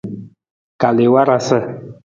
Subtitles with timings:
[0.81, 1.59] Kal i warasa.